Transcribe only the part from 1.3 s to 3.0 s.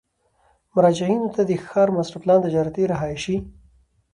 ته د ښار ماسټر پلان، تجارتي،